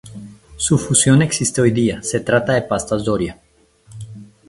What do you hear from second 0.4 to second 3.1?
Su fusión existe hoy día, se trata de pastas